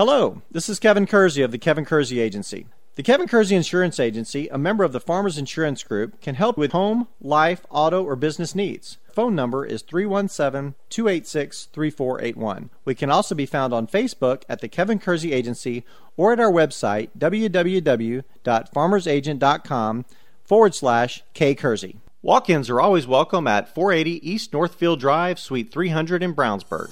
[0.00, 2.64] Hello, this is Kevin Kersey of the Kevin Kersey Agency.
[2.94, 6.72] The Kevin Kersey Insurance Agency, a member of the Farmers Insurance Group, can help with
[6.72, 8.96] home, life, auto, or business needs.
[9.12, 12.70] Phone number is 317 286 3481.
[12.86, 15.84] We can also be found on Facebook at the Kevin Kersey Agency
[16.16, 20.04] or at our website www.farmersagent.com
[20.42, 22.00] forward slash K Kersey.
[22.22, 26.88] Walk ins are always welcome at 480 East Northfield Drive, Suite 300 in Brownsburg.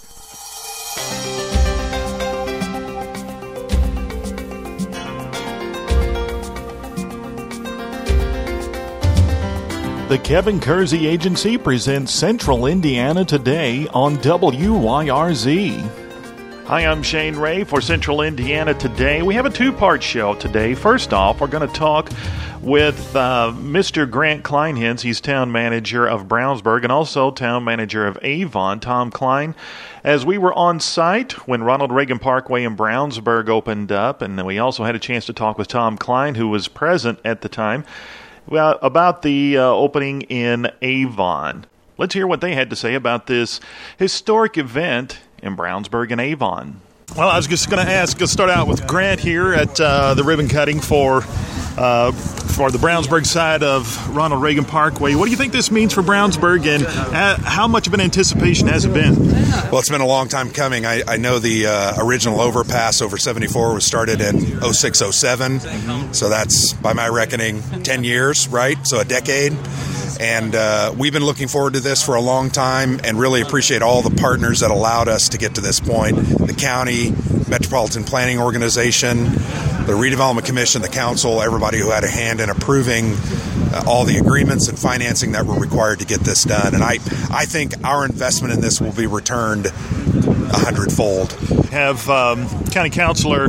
[10.08, 15.81] The Kevin Kersey Agency presents Central Indiana Today on WYRZ.
[16.64, 19.21] Hi, I'm Shane Ray for Central Indiana Today.
[19.21, 20.75] We have a two part show today.
[20.75, 22.11] First off, we're going to talk
[22.62, 24.11] with uh, Mr.
[24.11, 25.03] Grant Kleinhenz.
[25.03, 29.54] He's town manager of Brownsburg and also town manager of Avon, Tom Klein.
[30.03, 34.59] As we were on site when Ronald Reagan Parkway in Brownsburg opened up, and we
[34.59, 37.84] also had a chance to talk with Tom Klein, who was present at the time.
[38.49, 41.67] Well, about the uh, opening in Avon.
[41.99, 43.61] Let's hear what they had to say about this
[43.99, 46.81] historic event in Brownsburg and Avon.
[47.15, 50.15] Well, I was just going to ask, let's start out with Grant here at uh,
[50.15, 51.23] the ribbon cutting for
[51.79, 55.15] uh, for the Brownsburg side of Ronald Reagan Parkway.
[55.15, 56.85] What do you think this means for Brownsburg, and
[57.45, 59.15] how much of an anticipation has it been?
[59.70, 60.85] Well, it's been a long time coming.
[60.85, 66.29] I, I know the uh, original overpass over 74 was started in 06, 07, so
[66.29, 68.77] that's, by my reckoning, 10 years, right?
[68.87, 69.57] So a decade.
[70.20, 73.83] And uh, we've been looking forward to this for a long time and really appreciate
[73.83, 77.11] all the partners that allowed us to get to this point the county,
[77.48, 79.27] Metropolitan Planning Organization,
[79.89, 83.14] the Redevelopment Commission, the council, everybody who had a hand in approving
[83.72, 86.75] uh, all the agreements and financing that were required to get this done.
[86.75, 86.98] And I,
[87.30, 91.33] I think our investment in this will be returned a hundredfold.
[91.70, 93.48] Have um, County Councilor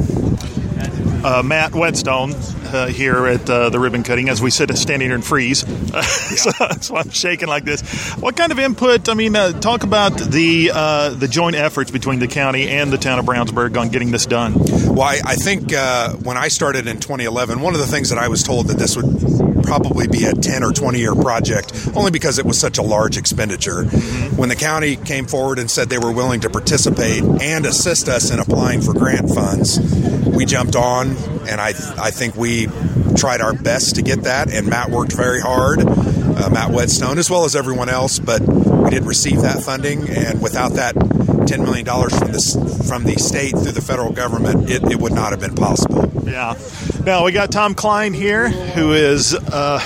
[1.26, 2.32] uh, Matt Whetstone
[2.74, 5.60] uh, here at uh, the ribbon cutting as we sit standing here and freeze.
[6.40, 7.82] so that's why I'm shaking like this.
[8.14, 9.10] What kind of input?
[9.10, 12.98] I mean, uh, talk about the uh, the joint efforts between the county and the
[12.98, 14.54] town of Brownsburg on getting this done.
[14.56, 18.18] Well, I, I think uh, when I started in 2011, one of the things that
[18.18, 22.12] I was told that this would probably be a 10 or 20 year project, only
[22.12, 23.84] because it was such a large expenditure.
[23.84, 24.36] Mm-hmm.
[24.36, 28.32] When the county came forward and said they were willing to participate and assist us
[28.32, 29.80] in applying for grant funds,
[30.28, 31.16] we jumped on,
[31.50, 32.68] and I I think we
[33.18, 34.54] tried our best to get that.
[34.54, 38.20] And Matt worked very hard, uh, Matt Whetstone, as well as everyone else.
[38.20, 40.96] But we did receive that funding, and without that
[41.48, 45.14] ten million dollars from the from the state through the federal government, it, it would
[45.14, 46.12] not have been possible.
[46.26, 46.56] Yeah.
[47.06, 49.34] Now we got Tom Klein here, who is.
[49.34, 49.80] Uh,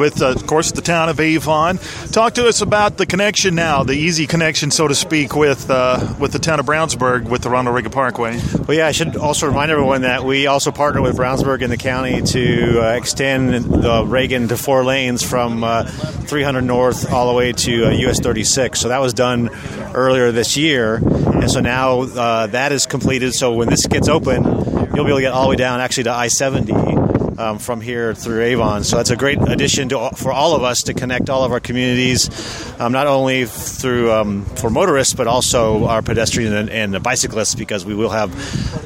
[0.00, 1.78] with, uh, of course, the town of Avon.
[2.10, 6.14] Talk to us about the connection now, the easy connection, so to speak, with uh,
[6.18, 8.40] with the town of Brownsburg with the Ronald Reagan Parkway.
[8.66, 11.76] Well, yeah, I should also remind everyone that we also partner with Brownsburg and the
[11.76, 17.34] county to uh, extend the Reagan to four lanes from uh, 300 North all the
[17.36, 18.80] way to US uh, 36.
[18.80, 19.50] So that was done
[19.94, 23.34] earlier this year, and so now uh, that is completed.
[23.34, 26.04] So when this gets open, you'll be able to get all the way down actually
[26.04, 26.99] to I 70
[27.40, 28.84] um, from here through Avon.
[28.84, 31.60] So that's a great addition to, for all of us to connect all of our
[31.60, 32.28] communities,
[32.78, 37.84] um, not only through um, for motorists but also our pedestrians and, and bicyclists because
[37.84, 38.30] we will have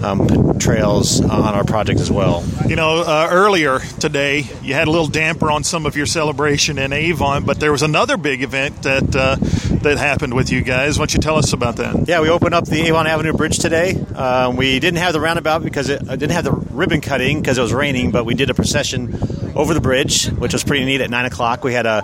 [0.05, 2.45] um, trails on our project as well.
[2.67, 6.79] You know, uh, earlier today you had a little damper on some of your celebration
[6.79, 9.37] in Avon, but there was another big event that uh,
[9.83, 10.99] that happened with you guys.
[10.99, 12.09] Why don't you tell us about that?
[12.09, 13.95] Yeah, we opened up the Avon Avenue Bridge today.
[14.15, 17.59] Um, we didn't have the roundabout because it uh, didn't have the ribbon cutting because
[17.59, 19.15] it was raining, but we did a procession
[19.55, 21.65] over the bridge, which was pretty neat at nine o'clock.
[21.65, 22.03] We had a,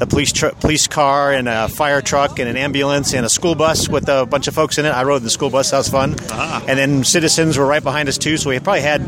[0.00, 3.54] a police tr- police car and a fire truck and an ambulance and a school
[3.54, 4.90] bus with a bunch of folks in it.
[4.90, 6.14] I rode the school bus; that was fun.
[6.14, 6.64] Uh-huh.
[6.68, 9.02] And then citizens were right behind us too, so we probably had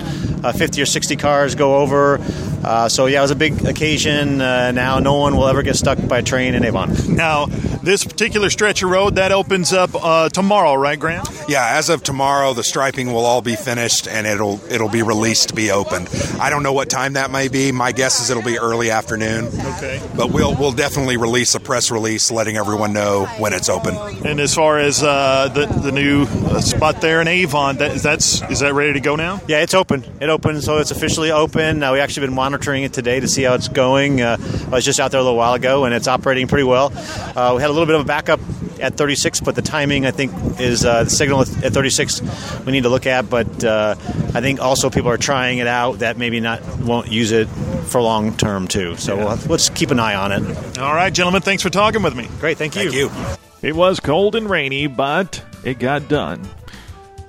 [0.44, 2.18] uh, 50 or 60 cars go over.
[2.64, 4.40] Uh, so yeah, it was a big occasion.
[4.40, 6.94] Uh, now no one will ever get stuck by a train in Avon.
[7.14, 11.28] Now this particular stretch of road that opens up uh, tomorrow, right, Grant?
[11.48, 15.50] Yeah, as of tomorrow, the striping will all be finished and it'll it'll be released
[15.50, 16.08] to be opened.
[16.40, 17.72] I don't know what time that may be.
[17.72, 19.46] My guess is it'll be early afternoon.
[19.46, 20.00] Okay.
[20.16, 23.94] But we'll we'll definitely release a press release letting everyone know when it's open.
[24.26, 28.42] And as far as uh, the the new uh, spot there in Avon, that, that's
[28.50, 29.40] is that ready to go now?
[29.46, 30.04] Yeah, it's open.
[30.20, 31.82] It opened, so it's officially open.
[31.82, 34.20] Uh, we actually been monitoring it today to see how it's going.
[34.20, 34.36] Uh,
[34.66, 36.92] I was just out there a little while ago, and it's operating pretty well.
[37.36, 38.40] Uh, we had a little bit of a backup
[38.80, 42.20] at 36, but the timing I think is uh, the signal at 36
[42.66, 43.30] we need to look at.
[43.30, 43.94] But uh,
[44.34, 48.00] I think also people are trying it out that maybe not won't use it for
[48.00, 48.96] long term too.
[48.96, 49.24] So yeah.
[49.24, 50.78] we'll, let's keep an eye on it.
[50.78, 52.28] All right, gentlemen, thanks for talking with me.
[52.40, 52.90] Great, thank you.
[52.90, 53.36] Thank you.
[53.62, 56.44] It was cold and rainy, but it got done.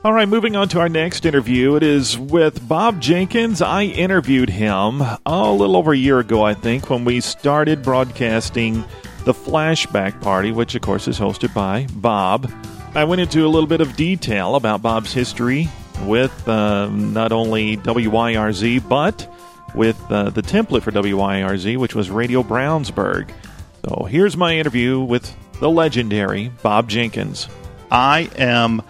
[0.06, 1.76] All right, moving on to our next interview.
[1.76, 3.60] It is with Bob Jenkins.
[3.60, 8.86] I interviewed him a little over a year ago, I think, when we started broadcasting
[9.24, 12.52] the Flashback Party, which, of course, is hosted by Bob.
[12.94, 15.70] I went into a little bit of detail about Bob's history
[16.04, 19.28] with uh, not only WYRZ, but
[19.74, 23.32] with uh, the template for WYRZ, which was Radio Brownsburg.
[23.84, 27.50] So here's my interview with the legendary Bob Jenkins.
[27.90, 28.84] I am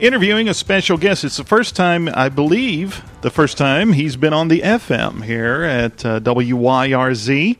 [0.00, 1.24] interviewing a special guest.
[1.24, 5.62] It's the first time, I believe, the first time he's been on the FM here
[5.62, 7.56] at uh, WYRZ.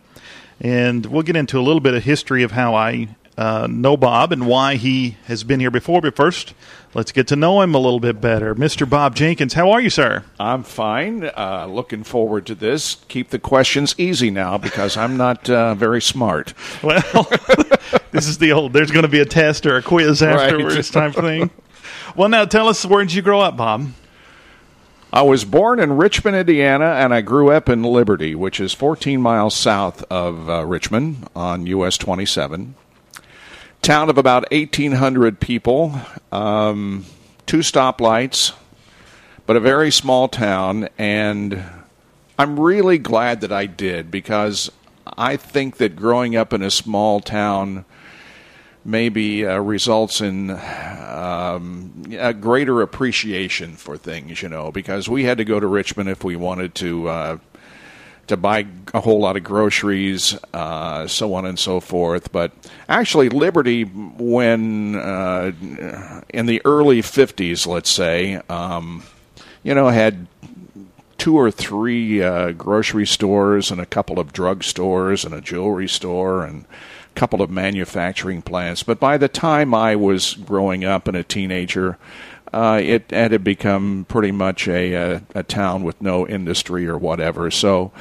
[0.61, 4.33] And we'll get into a little bit of history of how I uh, know Bob
[4.33, 6.01] and why he has been here before.
[6.01, 6.55] But first,
[6.95, 8.55] let's get to know him a little bit better.
[8.57, 8.89] Mr.
[8.89, 10.25] Bob Jenkins, how are you, sir?
[10.41, 11.31] I'm fine.
[11.37, 12.97] Uh, looking forward to this.
[13.07, 16.55] Keep the questions easy now because I'm not uh, very smart.
[16.83, 17.01] Well,
[18.11, 21.13] this is the old, there's going to be a test or a quiz afterwards right.
[21.13, 21.51] type thing.
[22.17, 23.91] Well, now tell us, where did you grow up, Bob?
[25.13, 29.23] I was born in Richmond, Indiana, and I grew up in Liberty, which is 14
[29.23, 32.75] miles south of uh, Richmond on US 27
[33.83, 35.99] town of about 1,800 people,
[36.33, 37.05] um,
[37.47, 38.53] two stoplights,
[39.47, 40.89] but a very small town.
[40.99, 41.63] And
[42.39, 44.71] I'm really glad that I did because
[45.17, 47.85] I think that growing up in a small town
[48.89, 55.39] maybe uh, results in um, a greater appreciation for things, you know, because we had
[55.39, 57.39] to go to Richmond if we wanted to uh,
[58.29, 62.33] to buy a whole lot of groceries, uh, so on and so forth.
[62.33, 62.53] But
[62.89, 65.53] actually, Liberty, when uh,
[66.31, 69.03] in the early 50s, let's say, um,
[69.63, 70.27] you know, had
[71.19, 75.89] two or three uh, grocery stores and a couple of drug stores and a jewelry
[75.89, 76.65] store and
[77.19, 78.85] couple of manufacturing plants.
[78.85, 81.99] But by the time I was growing up and a teenager,
[82.53, 86.97] uh, it, it, had become pretty much a, a, a, town with no industry or
[86.97, 87.51] whatever.
[87.51, 87.93] So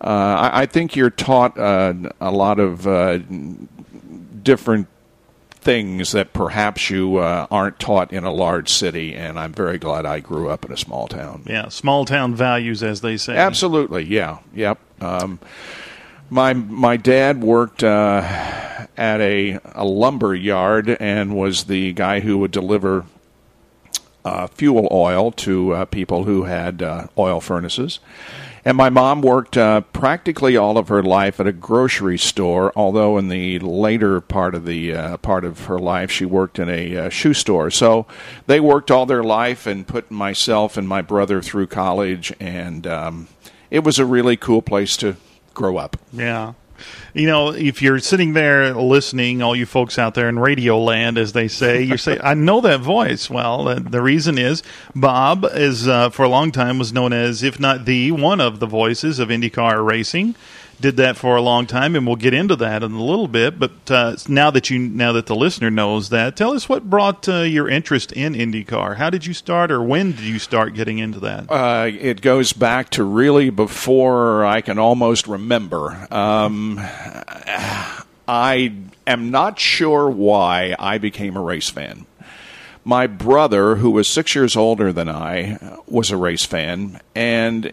[0.00, 3.18] uh, I, I, think you're taught uh, a lot of uh,
[4.42, 4.86] different
[5.50, 10.06] things that perhaps you uh, aren't taught in a large city, and I'm very glad
[10.06, 11.42] I grew up in a small town.
[11.46, 13.36] Yeah, small town values, as they say.
[13.36, 14.78] Absolutely, yeah, yep.
[15.00, 15.40] Um,
[16.30, 18.20] my my dad worked uh,
[18.96, 23.04] at a, a lumber yard and was the guy who would deliver
[24.24, 28.00] uh, fuel oil to uh, people who had uh, oil furnaces.
[28.64, 33.16] And my mom worked uh, practically all of her life at a grocery store, although
[33.16, 37.08] in the later part of the uh, part of her life she worked in a
[37.08, 37.70] shoe store.
[37.70, 38.06] So
[38.48, 43.28] they worked all their life and put myself and my brother through college, and um,
[43.70, 45.14] it was a really cool place to
[45.56, 45.96] grow up.
[46.12, 46.52] Yeah
[47.14, 51.18] you know, if you're sitting there listening, all you folks out there in radio land,
[51.18, 53.30] as they say, you say, I know that voice.
[53.30, 54.62] Well, the reason is
[54.94, 58.60] Bob is, uh, for a long time, was known as, if not the, one of
[58.60, 60.34] the voices of IndyCar racing
[60.80, 63.58] did that for a long time, and we'll get into that in a little bit.
[63.58, 67.28] But uh, now that you now that the listener knows that, tell us what brought
[67.28, 68.96] uh, your interest in IndyCar.
[68.96, 71.50] How did you start, or when did you start getting into that?
[71.50, 76.06] Uh, it goes back to really before I can almost remember.
[76.10, 76.78] Um,
[78.28, 78.74] I
[79.06, 82.06] am not sure why I became a race fan.
[82.84, 87.72] My brother, who was six years older than I, was a race fan, and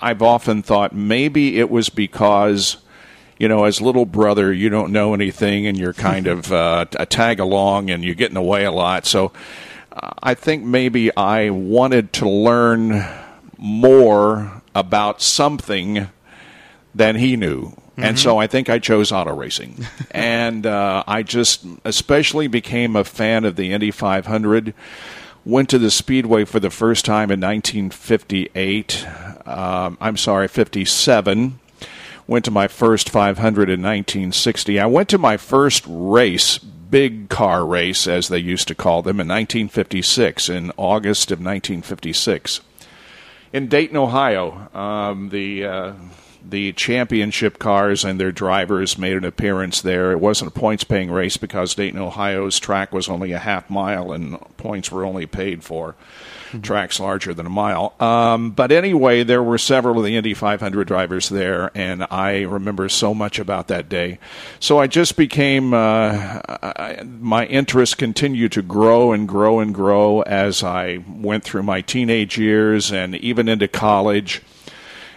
[0.00, 2.78] I've often thought maybe it was because
[3.38, 7.06] you know, as little brother, you don't know anything, and you're kind of uh, a
[7.06, 9.06] tag along, and you get in the way a lot.
[9.06, 9.32] So,
[9.92, 13.04] uh, I think maybe I wanted to learn
[13.58, 16.08] more about something
[16.94, 17.66] than he knew.
[17.66, 18.04] Mm-hmm.
[18.04, 19.86] And so I think I chose auto racing.
[20.10, 24.74] and uh, I just especially became a fan of the Indy 500
[25.44, 29.06] went to the Speedway for the first time in 1958.
[29.46, 31.58] Um, I'm sorry, 57.
[32.26, 34.80] Went to my first 500 in 1960.
[34.80, 39.20] I went to my first race, big car race, as they used to call them,
[39.20, 42.60] in 1956, in August of 1956.
[43.52, 45.64] In Dayton, Ohio, um, the.
[45.64, 45.92] Uh,
[46.48, 50.12] the championship cars and their drivers made an appearance there.
[50.12, 54.12] It wasn't a points paying race because Dayton, Ohio's track was only a half mile
[54.12, 55.94] and points were only paid for
[56.54, 56.60] mm-hmm.
[56.60, 57.94] tracks larger than a mile.
[58.00, 62.88] Um, but anyway, there were several of the Indy 500 drivers there, and I remember
[62.88, 64.18] so much about that day.
[64.60, 70.22] So I just became, uh, I, my interest continued to grow and grow and grow
[70.22, 74.42] as I went through my teenage years and even into college.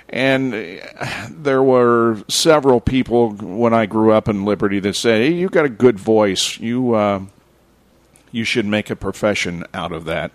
[0.10, 0.82] And
[1.30, 5.66] there were several people when I grew up in Liberty that said, "Hey, you've got
[5.66, 6.58] a good voice.
[6.60, 7.22] You uh,
[8.32, 10.32] you should make a profession out of that.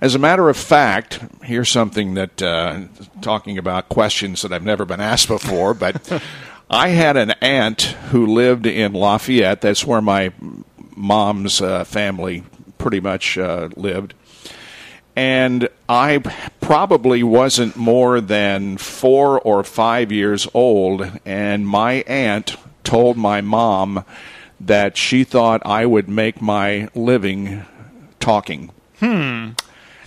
[0.00, 2.82] As a matter of fact, here's something that uh,
[3.20, 6.22] talking about questions that I've never been asked before, but
[6.70, 9.60] I had an aunt who lived in Lafayette.
[9.60, 10.32] That's where my
[10.96, 12.44] mom's uh, family
[12.78, 14.14] pretty much uh, lived.
[15.16, 16.18] And I
[16.60, 24.04] probably wasn't more than four or five years old, and my aunt told my mom
[24.60, 27.64] that she thought I would make my living
[28.20, 28.70] talking.
[29.00, 29.50] Hmm.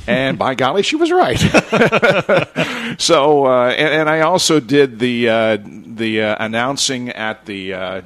[0.07, 1.37] And by golly, she was right.
[2.99, 8.01] so, uh, and, and, I also did the uh, the uh, announcing at the uh,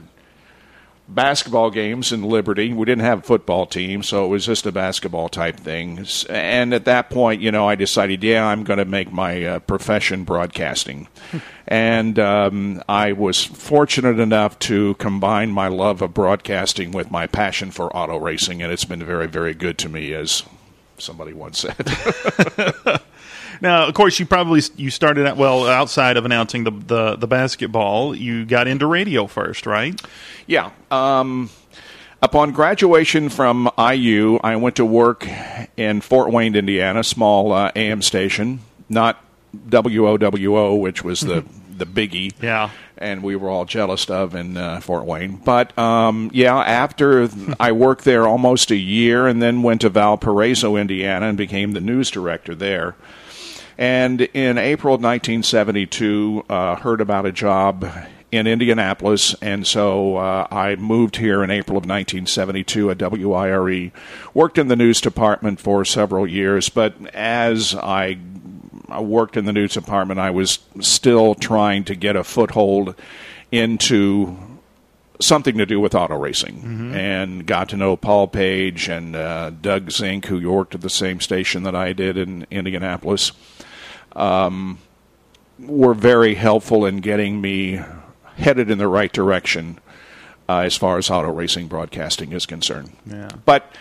[1.13, 2.74] basketball games in Liberty.
[2.74, 6.05] We didn't have a football team, so it was just a basketball type thing.
[6.29, 9.60] And at that point, you know, I decided, yeah, I'm going to make my uh,
[9.60, 11.08] profession broadcasting.
[11.67, 17.72] and um, I was fortunate enough to combine my love of broadcasting with my passion
[17.72, 20.43] for auto racing, and it's been very, very good to me, as
[20.98, 21.88] somebody once said.
[23.63, 27.27] Now, of course, you probably you started out well outside of announcing the, the, the
[27.27, 28.13] basketball.
[28.13, 30.00] You got into radio first, right?
[30.46, 30.72] Yeah.
[30.91, 31.50] Um,
[32.22, 35.25] upon graduation from IU, I went to work
[35.77, 39.24] in Fort Wayne, Indiana, small uh, AM station, not
[39.70, 41.46] WOWO, which was the
[41.77, 42.34] the biggie.
[42.41, 42.70] Yeah.
[42.98, 45.38] And we were all jealous of in uh, Fort Wayne.
[45.38, 47.29] But um, yeah, after
[47.62, 51.82] I worked there almost a year and then went to Valparaiso, Indiana, and became the
[51.82, 52.96] news director there.
[53.77, 57.86] And in April of 1972, uh, heard about a job
[58.32, 63.92] in Indianapolis, and so uh, I moved here in April of 1972 at WIRE.
[64.34, 68.18] Worked in the news department for several years, but as I
[69.00, 72.96] worked in the news department, I was still trying to get a foothold
[73.51, 74.36] into
[75.20, 76.96] something to do with auto racing mm-hmm.
[76.96, 81.22] and got to know Paul Page and uh, Doug Zink, who worked at the same
[81.22, 83.32] station that I did in Indianapolis
[84.15, 84.77] um,
[85.60, 87.82] were very helpful in getting me
[88.36, 89.79] headed in the right direction
[90.50, 92.91] uh, as far as auto racing broadcasting is concerned.
[93.05, 93.29] Yeah.
[93.46, 93.72] But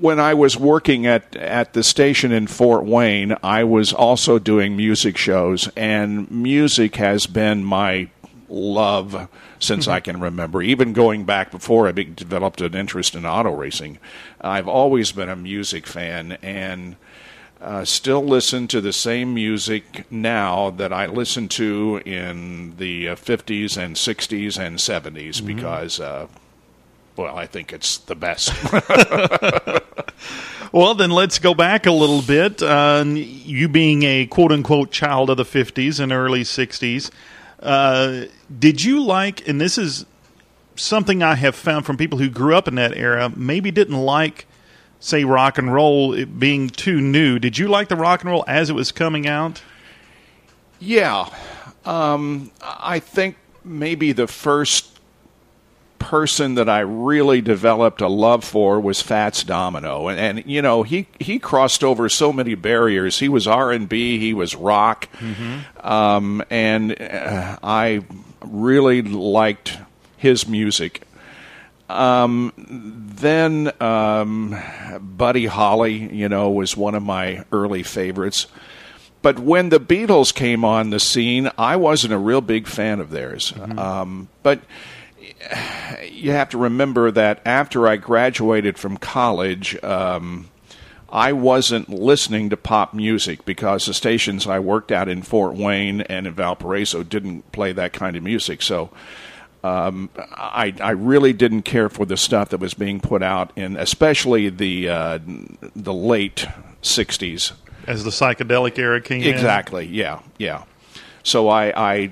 [0.00, 4.76] when I was working at, at the station in Fort Wayne, I was also doing
[4.76, 8.08] music shows, and music has been my
[8.48, 9.94] love since mm-hmm.
[9.94, 10.62] I can remember.
[10.62, 13.98] Even going back before I developed an interest in auto racing,
[14.40, 16.96] I've always been a music fan, and
[17.60, 23.16] uh, still listen to the same music now that I listened to in the uh,
[23.16, 25.46] 50s and 60s and 70s mm-hmm.
[25.46, 26.26] because, uh,
[27.16, 28.52] well, I think it's the best.
[30.72, 32.62] well, then let's go back a little bit.
[32.62, 37.10] Uh, you being a quote unquote child of the 50s and early 60s,
[37.60, 38.26] uh,
[38.58, 40.04] did you like, and this is
[40.76, 44.46] something I have found from people who grew up in that era, maybe didn't like
[45.00, 47.38] say rock and roll being too new.
[47.38, 49.62] Did you like the rock and roll as it was coming out?
[50.78, 51.28] Yeah.
[51.84, 54.96] Um, I think maybe the first
[55.98, 60.82] person that I really developed a love for was Fats Domino, and, and you know
[60.82, 63.18] he he crossed over so many barriers.
[63.18, 65.86] He was R and B, he was rock, mm-hmm.
[65.86, 68.04] um, and uh, I
[68.44, 69.78] really liked
[70.16, 71.05] his music.
[71.88, 74.56] Um, then um,
[75.00, 78.46] Buddy Holly, you know, was one of my early favorites.
[79.22, 83.10] But when the Beatles came on the scene, I wasn't a real big fan of
[83.10, 83.52] theirs.
[83.52, 83.78] Mm-hmm.
[83.78, 84.60] Um, but
[86.08, 90.48] you have to remember that after I graduated from college, um,
[91.08, 96.02] I wasn't listening to pop music because the stations I worked at in Fort Wayne
[96.02, 98.60] and in Valparaiso didn't play that kind of music.
[98.60, 98.90] So
[99.66, 103.76] um, I, I really didn't care for the stuff that was being put out in,
[103.76, 105.18] especially the uh,
[105.74, 106.46] the late
[106.82, 107.52] '60s.
[107.86, 109.94] As the psychedelic era came exactly, in.
[109.94, 110.64] yeah, yeah.
[111.26, 112.10] So I, I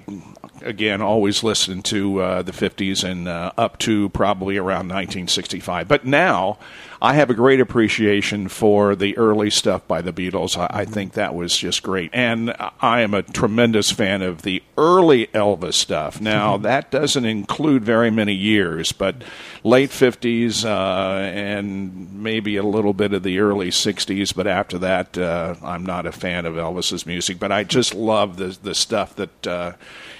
[0.63, 5.87] again always listened to uh, the '50s and uh, up to probably around 1965.
[5.87, 6.59] But now
[7.05, 10.57] I have a great appreciation for the early stuff by the Beatles.
[10.57, 12.09] I, I, think that was just great.
[12.15, 16.19] And I am a tremendous fan of the early Elvis stuff.
[16.19, 16.63] Now, mm-hmm.
[16.63, 19.17] that doesn't include very many years, but
[19.63, 24.35] late 50s uh, and maybe a little bit of the early 60s.
[24.35, 27.39] But after that, uh, I'm not a fan of Elvis's music.
[27.39, 29.73] But I just love the, the stuff that uh,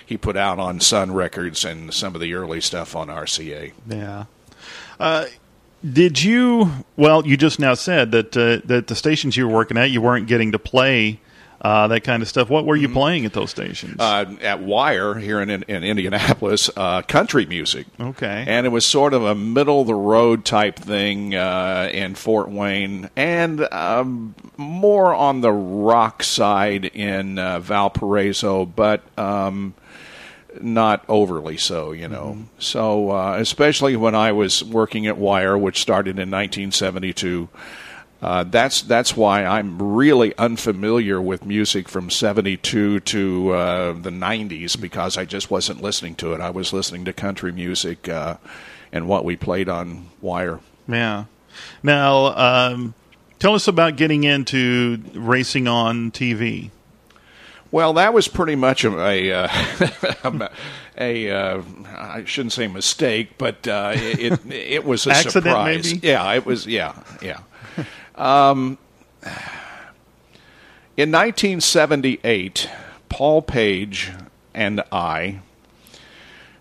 [0.05, 3.73] he put out on Sun Records and some of the early stuff on RCA.
[3.89, 4.25] Yeah.
[5.01, 5.27] Uh,
[5.85, 6.71] did you?
[6.97, 10.01] Well, you just now said that uh, that the stations you were working at, you
[10.01, 11.21] weren't getting to play
[11.65, 12.51] uh, that kind of stuff.
[12.51, 13.97] What were you playing at those stations?
[13.99, 17.87] uh, at Wire here in, in Indianapolis, uh, country music.
[17.99, 18.45] Okay.
[18.47, 22.51] And it was sort of a middle of the road type thing uh, in Fort
[22.51, 29.03] Wayne, and um, more on the rock side in uh, Valparaiso, but.
[29.19, 29.75] Um,
[30.61, 32.39] not overly so, you know.
[32.61, 37.49] So, uh, especially when I was working at Wire, which started in 1972,
[38.25, 44.81] uh, that's that's why I'm really unfamiliar with music from '72 to uh, the '90s
[44.81, 46.41] because I just wasn't listening to it.
[46.41, 48.39] I was listening to country music uh,
[48.93, 50.61] and what we played on Wire.
[50.89, 51.25] yeah.
[51.83, 52.95] Now, um,
[53.39, 56.71] tell us about getting into racing on TV.
[57.71, 60.49] Well, that was pretty much a a, uh,
[60.99, 61.63] a uh,
[61.95, 65.93] I shouldn't say mistake, but uh, it it was a Accident, surprise.
[65.93, 66.07] maybe?
[66.07, 66.67] Yeah, it was.
[66.67, 67.41] Yeah, yeah.
[68.15, 68.79] Um,
[70.97, 72.69] in 1978,
[73.09, 74.13] Paul Page
[74.55, 75.41] and I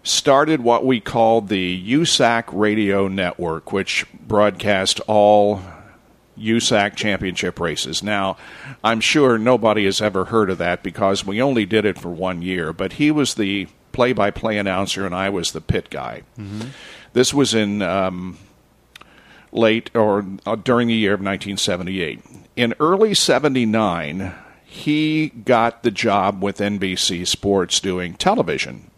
[0.03, 5.61] started what we called the USAC Radio Network, which broadcast all
[6.37, 8.03] USAC championship races.
[8.03, 8.37] Now,
[8.83, 12.41] I'm sure nobody has ever heard of that because we only did it for one
[12.41, 16.23] year, but he was the play by play announcer and I was the pit guy.
[17.13, 18.37] This was in um,
[19.53, 22.19] late or uh, during the year of 1978.
[22.55, 24.33] In early 79,
[24.65, 28.89] he got the job with NBC Sports doing television.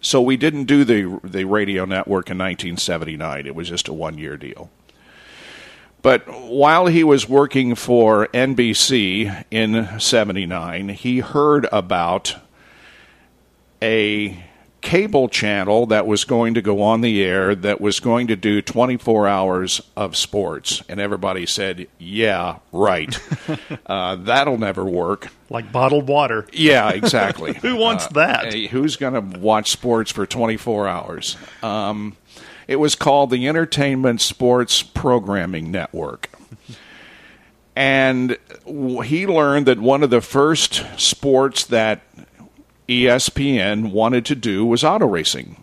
[0.00, 3.46] So we didn't do the the radio network in 1979.
[3.46, 4.70] It was just a one year deal.
[6.02, 12.36] But while he was working for NBC in 79, he heard about
[13.82, 14.44] a
[14.86, 18.62] cable channel that was going to go on the air that was going to do
[18.62, 20.80] 24 hours of sports.
[20.88, 23.18] And everybody said, yeah, right.
[23.86, 25.26] uh, that'll never work.
[25.50, 26.46] Like bottled water.
[26.52, 27.54] Yeah, exactly.
[27.54, 28.52] Who wants that?
[28.52, 31.36] Hey, who's going to watch sports for 24 hours?
[31.64, 32.16] Um,
[32.68, 36.30] it was called the Entertainment Sports Programming Network.
[37.74, 42.02] And he learned that one of the first sports that
[42.88, 45.62] ESPN wanted to do was auto racing.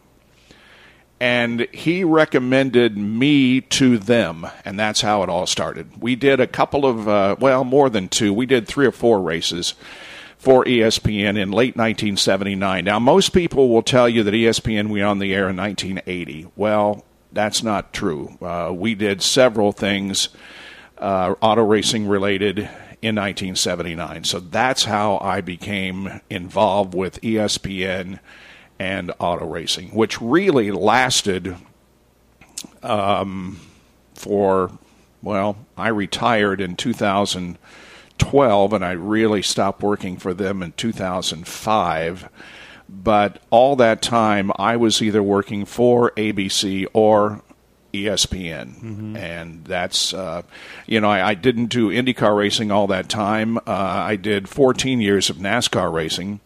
[1.20, 6.02] And he recommended me to them, and that's how it all started.
[6.02, 8.34] We did a couple of, uh, well, more than two.
[8.34, 9.74] We did three or four races
[10.38, 12.84] for ESPN in late 1979.
[12.84, 16.48] Now, most people will tell you that ESPN went on the air in 1980.
[16.58, 18.38] Well, that's not true.
[18.42, 20.28] Uh, we did several things
[20.98, 22.70] uh, auto racing related
[23.04, 24.24] in 1979.
[24.24, 28.20] So that's how I became involved with ESPN
[28.80, 31.58] and auto racing, which really lasted
[32.82, 33.60] um,
[34.16, 34.72] for,
[35.22, 42.30] well, I retired in 2012 and I really stopped working for them in 2005.
[42.88, 47.42] But all that time, I was either working for ABC or
[47.94, 50.42] ESPN, and that's uh,
[50.88, 53.58] you know I, I didn't do IndyCar racing all that time.
[53.60, 56.40] Uh, I did 14 years of NASCAR racing,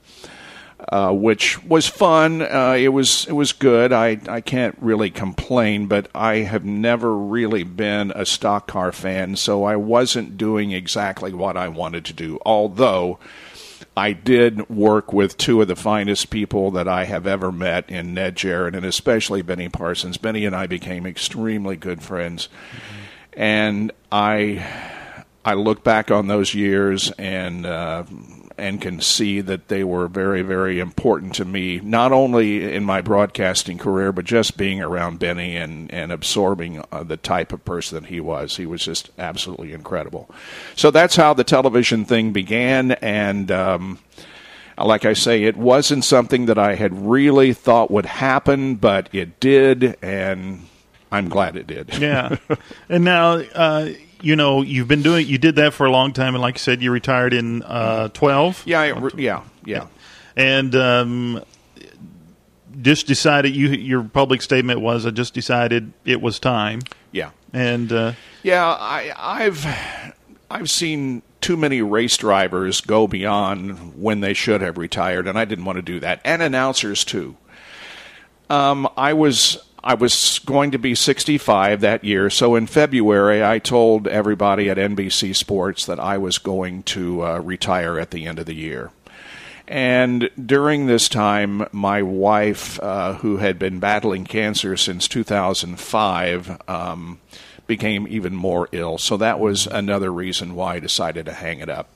[0.90, 2.42] uh, which was fun.
[2.42, 3.94] Uh, it was it was good.
[3.94, 9.38] I I can't really complain, but I have never really been a stock car fan,
[9.38, 12.40] so I wasn't doing exactly what I wanted to do.
[12.46, 13.20] Although
[13.96, 18.14] I did work with two of the finest people that I have ever met in
[18.14, 20.18] Ned Jarrett and especially Benny Parsons.
[20.18, 22.50] Benny and I became extremely good friends,
[23.34, 24.87] and I
[25.48, 28.04] I look back on those years and uh,
[28.58, 33.00] and can see that they were very very important to me, not only in my
[33.00, 38.02] broadcasting career, but just being around Benny and and absorbing uh, the type of person
[38.02, 38.58] that he was.
[38.58, 40.30] He was just absolutely incredible.
[40.76, 43.50] So that's how the television thing began, and.
[43.50, 44.00] Um,
[44.80, 49.40] like I say, it wasn't something that I had really thought would happen, but it
[49.40, 50.68] did, and
[51.12, 51.98] I'm glad it did.
[51.98, 52.38] yeah.
[52.88, 53.90] And now, uh,
[54.22, 56.60] you know, you've been doing, you did that for a long time, and like you
[56.60, 58.64] said, you retired in uh, twelve.
[58.66, 59.88] Yeah, I, yeah, yeah.
[60.36, 61.44] and um,
[62.82, 63.56] just decided.
[63.56, 67.32] You your public statement was, "I just decided it was time." Yeah.
[67.54, 69.66] And uh, Yeah, I, I've
[70.50, 75.46] I've seen too many race drivers go beyond when they should have retired, and I
[75.46, 76.22] didn't want to do that.
[76.24, 77.38] And announcers too.
[78.50, 83.60] Um, I was I was going to be 65 that year, so in February I
[83.60, 88.40] told everybody at NBC Sports that I was going to uh, retire at the end
[88.40, 88.92] of the year.
[89.68, 97.20] And during this time, my wife, uh, who had been battling cancer since 2005, um,
[97.68, 98.98] became even more ill.
[98.98, 101.90] So that was another reason why I decided to hang it up.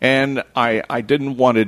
[0.00, 1.66] And I, I didn't want to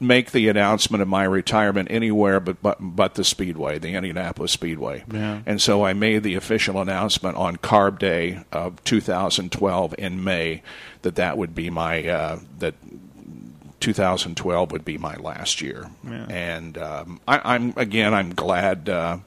[0.00, 5.04] make the announcement of my retirement anywhere but, but, but the Speedway, the Indianapolis Speedway.
[5.10, 5.40] Yeah.
[5.46, 10.62] And so I made the official announcement on Carb Day of 2012 in May
[11.02, 12.74] that that would be my uh, that
[13.80, 15.90] 2012 would be my last year.
[16.02, 16.26] Yeah.
[16.28, 18.88] And um, I, I'm again, I'm glad.
[18.88, 19.18] Uh,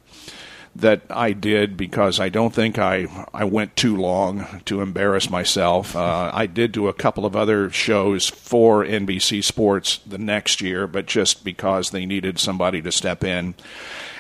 [0.78, 5.96] that I did because I don't think I I went too long to embarrass myself.
[5.96, 10.86] Uh, I did do a couple of other shows for NBC Sports the next year,
[10.86, 13.56] but just because they needed somebody to step in.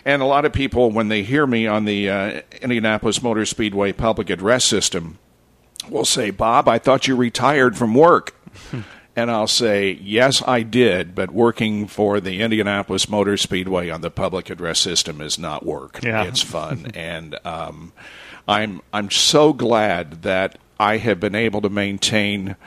[0.04, 3.92] And a lot of people, when they hear me on the uh, Indianapolis Motor Speedway
[3.92, 5.20] public address system,
[5.90, 8.36] will say, "Bob, I thought you retired from work."
[9.18, 14.12] And I'll say, yes, I did, but working for the Indianapolis Motor Speedway on the
[14.12, 16.04] public address system is not work.
[16.04, 16.26] Yeah.
[16.26, 16.92] It's fun.
[16.94, 17.94] and um,
[18.48, 22.58] I'm, I'm so glad that I have been able to maintain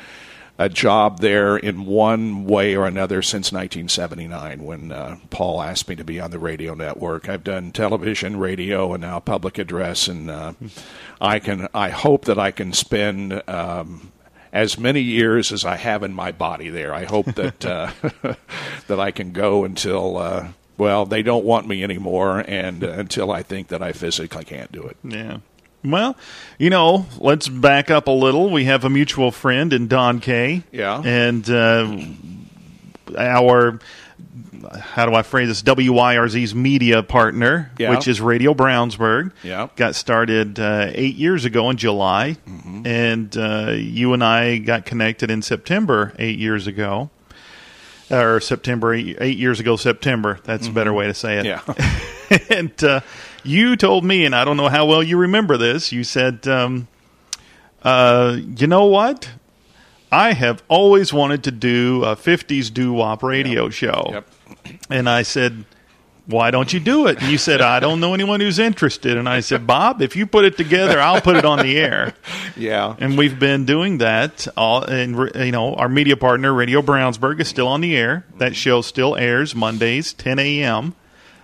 [0.59, 5.95] a job there in one way or another since 1979 when uh, Paul asked me
[5.95, 7.29] to be on the radio network.
[7.29, 10.53] I've done television, radio, and now public address, and uh,
[11.21, 11.69] I can.
[11.73, 14.10] I hope that I can spend um,
[14.53, 16.95] as many years as I have in my body there.
[16.95, 17.91] I hope that uh,
[18.87, 20.17] that I can go until.
[20.17, 24.45] Uh, well, they don't want me anymore, and uh, until I think that I physically
[24.45, 24.97] can't do it.
[25.05, 25.39] Yeah.
[25.85, 26.17] Well,
[26.59, 28.51] you know, let's back up a little.
[28.51, 30.63] We have a mutual friend in Don Kay.
[30.73, 31.03] Yeah.
[31.05, 31.97] And uh,
[33.17, 33.79] our,
[34.81, 35.63] how do I phrase this?
[35.63, 37.91] WYRZ's media partner, Yeah.
[37.91, 39.33] which is Radio Brownsburg.
[39.43, 39.69] Yeah.
[39.77, 42.37] Got started uh, eight years ago in July.
[42.49, 42.87] Mm-hmm.
[42.87, 47.11] And uh, you and I got connected in September eight years ago.
[48.11, 50.41] Or September, eight, eight years ago, September.
[50.45, 51.73] That's a better way to say it Mm-hmm.
[51.81, 52.39] Yeah.
[52.59, 53.01] and uh,
[53.45, 55.91] you told me, and I don't know how well you remember this.
[55.93, 56.87] You said, um,
[57.83, 59.29] uh, "You know what?
[60.13, 64.29] I have always wanted to do a '50s doo-wop radio show." Yep.
[64.89, 65.65] And I said,
[66.27, 69.29] "Why don't you do it?" And you said, "I don't know anyone who's interested." And
[69.29, 72.15] I said, "Bob, if you put it together, I'll put it on the air."
[72.57, 72.97] Yeah.
[72.99, 74.47] And we've been doing that.
[74.55, 78.27] All and you know, our media partner, Radio Brownsburg, is still on the air.
[78.37, 78.55] That mm-hmm.
[78.55, 80.95] show still airs Mondays, 10 a.m.,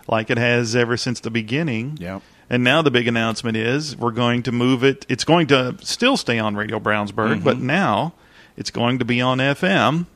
[0.09, 1.97] like it has ever since the beginning.
[2.01, 2.23] Yep.
[2.49, 5.05] And now the big announcement is we're going to move it.
[5.09, 7.67] It's going to still stay on Radio Brownsburg, but mm-hmm.
[7.67, 8.15] now
[8.57, 10.07] it's going to be on FM.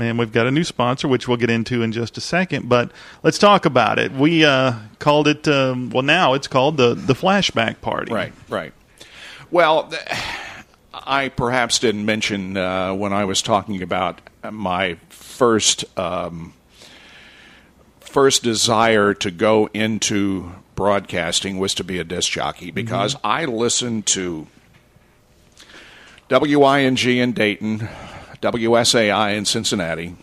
[0.00, 2.68] And we've got a new sponsor, which we'll get into in just a second.
[2.68, 2.92] But
[3.24, 4.12] let's talk about it.
[4.12, 5.48] We uh, called it.
[5.48, 8.12] Um, well, now it's called the the Flashback Party.
[8.12, 8.72] Right, right.
[9.50, 9.92] Well,
[10.94, 16.54] I perhaps didn't mention uh, when I was talking about my first um,
[17.98, 24.06] first desire to go into broadcasting was to be a disc jockey because I listened
[24.06, 24.46] to
[26.30, 27.88] WING in Dayton,
[28.42, 30.16] WSAI in Cincinnati,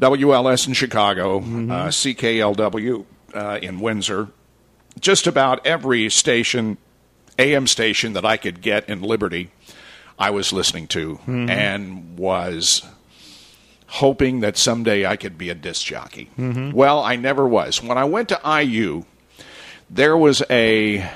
[0.00, 4.28] WLS in Chicago, uh, CKLW uh, in Windsor,
[5.00, 6.76] just about every station,
[7.38, 9.50] AM station that I could get in Liberty,
[10.18, 12.82] I was listening to and was
[13.86, 16.30] hoping that someday I could be a disc jockey.
[16.72, 17.82] Well, I never was.
[17.82, 19.04] When I went to IU,
[19.88, 21.08] there was a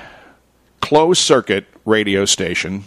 [0.81, 2.83] closed circuit radio station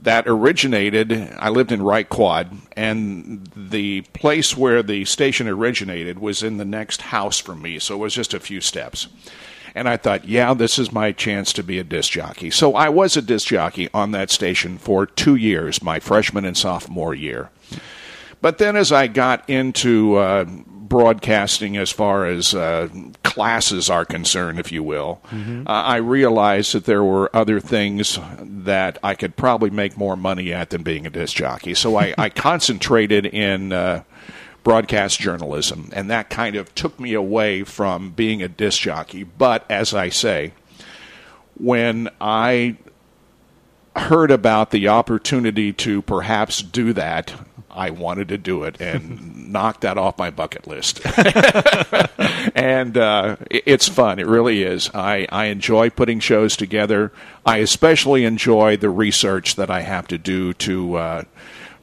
[0.00, 1.34] that originated.
[1.38, 6.64] I lived in Wright Quad, and the place where the station originated was in the
[6.64, 9.08] next house from me, so it was just a few steps.
[9.74, 12.50] And I thought, yeah, this is my chance to be a disc jockey.
[12.50, 16.56] So I was a disc jockey on that station for two years, my freshman and
[16.56, 17.50] sophomore year.
[18.40, 22.88] But then as I got into uh, broadcasting as far as uh,
[23.38, 28.98] classes are concerned, if you will, uh, I realized that there were other things that
[29.00, 31.74] I could probably make more money at than being a disc jockey.
[31.74, 34.02] So I, I concentrated in uh,
[34.64, 39.22] broadcast journalism, and that kind of took me away from being a disc jockey.
[39.22, 40.52] But as I say,
[41.54, 42.76] when I
[43.94, 47.32] heard about the opportunity to perhaps do that,
[47.70, 51.00] I wanted to do it and knock that off my bucket list.
[52.54, 54.18] and uh, it's fun.
[54.18, 54.90] It really is.
[54.94, 57.12] I, I enjoy putting shows together.
[57.44, 61.22] I especially enjoy the research that I have to do to uh,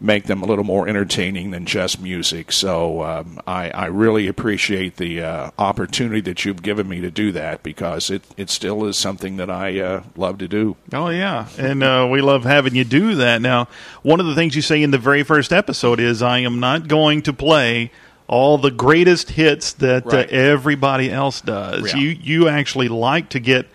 [0.05, 2.51] make them a little more entertaining than just music.
[2.51, 7.31] So um, I, I really appreciate the uh, opportunity that you've given me to do
[7.33, 10.75] that because it, it still is something that I uh, love to do.
[10.93, 13.41] Oh yeah, and uh, we love having you do that.
[13.41, 13.67] Now,
[14.03, 16.87] one of the things you say in the very first episode is, "I am not
[16.87, 17.91] going to play
[18.27, 20.25] all the greatest hits that Right.
[20.27, 21.99] uh, everybody else does." Yeah.
[21.99, 23.67] You you actually like to get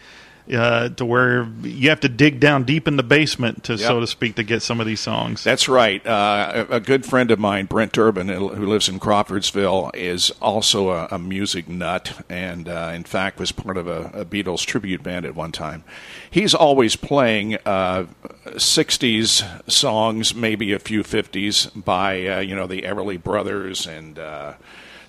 [0.52, 3.80] uh, to where you have to dig down deep in the basement, to Yep.
[3.80, 5.44] so to speak, to get some of these songs.
[5.44, 6.04] That's right.
[6.06, 10.90] Uh, a, a good friend of mine, Brent Urban, who lives in Crawfordsville, is also
[10.90, 15.02] a, a music nut, and uh, in fact was part of a, a Beatles tribute
[15.02, 15.84] band at one time.
[16.30, 18.06] He's always playing uh,
[18.46, 24.54] '60s songs, maybe a few '50s by uh, you know the Everly Brothers and uh,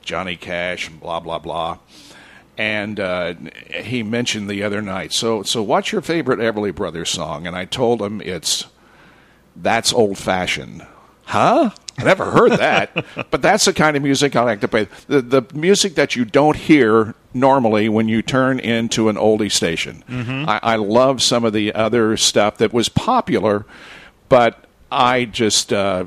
[0.02, 1.78] Johnny Cash and blah blah blah.
[2.58, 3.34] And uh,
[3.74, 5.14] he mentioned the other night.
[5.14, 7.48] So, so what's your favorite Everly Brothers song?
[7.48, 8.66] And I told him it's
[9.56, 10.86] that's old fashioned.
[11.24, 11.72] Huh?
[11.98, 13.06] I never heard that.
[13.32, 14.88] but that's the kind of music I like to play.
[15.08, 20.04] The, the music that you don't hear normally when you turn into an oldie station.
[20.48, 23.66] I, I love some of the other stuff that was popular,
[24.30, 25.72] but I just.
[25.72, 26.06] Uh,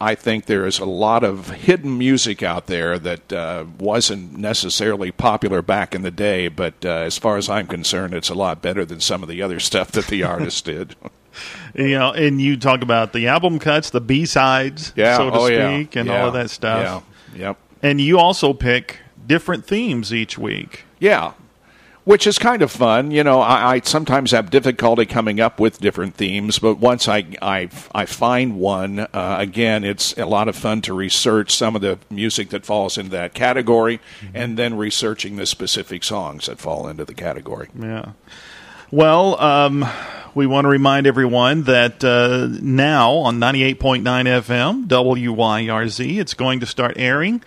[0.00, 5.10] I think there is a lot of hidden music out there that uh, wasn't necessarily
[5.10, 8.60] popular back in the day, but uh, as far as I'm concerned, it's a lot
[8.60, 10.96] better than some of the other stuff that the artists did.
[11.74, 15.36] you know, and you talk about the album cuts, the B sides, Yeah, so to
[15.38, 15.68] oh, yeah.
[15.78, 16.20] speak, and Yeah.
[16.20, 17.04] all of that stuff.
[17.34, 20.84] Yeah, yep, And you also pick different themes each week.
[20.98, 21.32] yeah.
[22.10, 23.40] Which is kind of fun, you know.
[23.40, 28.04] I, I sometimes have difficulty coming up with different themes, but once I I, I
[28.04, 32.48] find one, uh, again, it's a lot of fun to research some of the music
[32.48, 34.00] that falls into that category,
[34.34, 37.68] and then researching the specific songs that fall into the category.
[37.80, 38.10] Yeah.
[38.90, 39.86] Well, um,
[40.34, 46.66] we want to remind everyone that uh, now on 98.9 FM, WYRZ, it's going to
[46.66, 47.44] start airing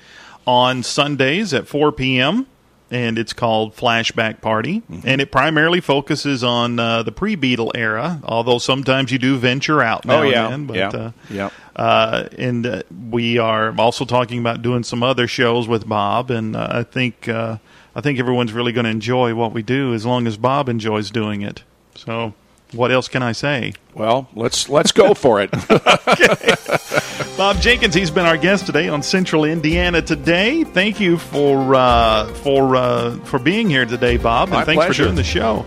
[0.48, 2.48] on Sundays at 4 p.m.
[2.94, 4.82] And it's called Flashback Party.
[4.82, 5.08] Mm-hmm.
[5.08, 9.82] And it primarily focuses on uh, the pre Beatle era, although sometimes you do venture
[9.82, 10.44] out now Oh, yeah.
[10.46, 10.66] and then.
[10.68, 10.90] But, Yeah.
[10.90, 11.50] Uh, Yeah.
[11.76, 16.56] uh, and uh, we are also talking about doing some other shows with Bob, and
[16.56, 17.58] uh, I think uh,
[17.96, 21.10] I think everyone's really going to enjoy what we do as long as Bob enjoys
[21.10, 21.64] doing it.
[21.96, 22.34] So,
[22.74, 23.74] what else can I say?
[23.94, 25.52] Well, let's let's go for it.
[27.38, 30.64] Bob Jenkins, he's been our guest today on Central Indiana today.
[30.64, 35.04] Thank you for uh, for uh, for being here today, Bob, and My thanks pleasure.
[35.04, 35.66] for doing the show.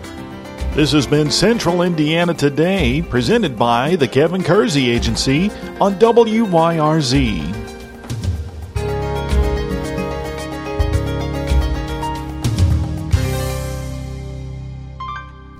[0.73, 5.49] This has been Central Indiana Today, presented by the Kevin Kersey Agency
[5.81, 7.76] on WYRZ.